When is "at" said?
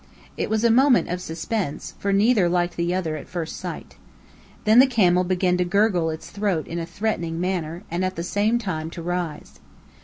3.17-3.27, 8.03-8.15